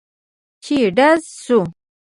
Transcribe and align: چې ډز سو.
چې 0.63 0.77
ډز 0.97 1.21
سو. 1.43 1.59